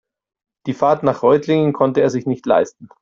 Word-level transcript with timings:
Die 0.65 0.73
Fahrt 0.73 1.03
nach 1.03 1.21
Reutlingen 1.21 1.73
konnte 1.73 2.01
er 2.01 2.09
sich 2.09 2.25
nicht 2.25 2.47
leisten 2.47 2.89